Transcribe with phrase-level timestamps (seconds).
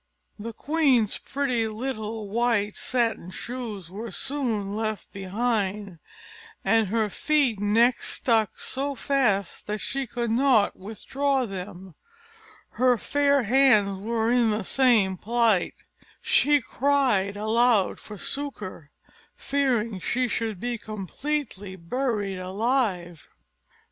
[0.39, 5.99] The queen's pretty little white satin shoes were soon left behind;
[6.65, 11.93] and her feet next stuck so fast that she could not withdraw them;
[12.81, 15.75] her fair hands were in the same plight;
[16.19, 18.89] she cried aloud for succour,
[19.35, 23.27] fearing she should be completely buried alive.